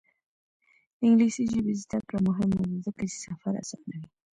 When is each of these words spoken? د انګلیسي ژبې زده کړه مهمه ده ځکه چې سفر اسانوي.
د 0.97 0.99
انګلیسي 1.07 1.43
ژبې 1.51 1.73
زده 1.83 1.99
کړه 2.07 2.19
مهمه 2.27 2.57
ده 2.69 2.77
ځکه 2.85 3.03
چې 3.11 3.17
سفر 3.25 3.53
اسانوي. 3.63 4.07